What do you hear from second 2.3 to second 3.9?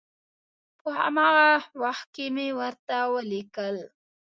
مې ورته ولیکل.